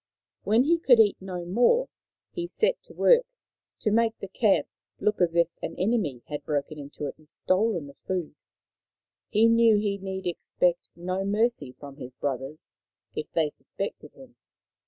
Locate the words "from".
11.73-11.97